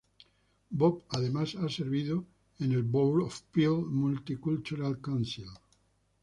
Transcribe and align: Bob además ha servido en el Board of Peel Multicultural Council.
Bob 0.71 1.03
además 1.09 1.53
ha 1.53 1.69
servido 1.69 2.25
en 2.57 2.71
el 2.71 2.81
Board 2.81 3.21
of 3.21 3.41
Peel 3.53 3.85
Multicultural 3.85 4.99
Council. 4.99 5.49